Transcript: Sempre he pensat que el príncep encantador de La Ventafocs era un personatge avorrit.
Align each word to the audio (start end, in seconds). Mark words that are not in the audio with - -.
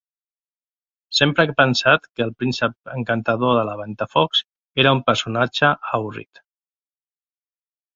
Sempre 1.17 1.45
he 1.49 1.53
pensat 1.59 2.07
que 2.07 2.25
el 2.27 2.33
príncep 2.41 2.91
encantador 2.95 3.55
de 3.61 3.69
La 3.71 3.79
Ventafocs 3.85 4.43
era 4.85 4.99
un 5.01 5.07
personatge 5.13 5.75
avorrit. 5.85 6.47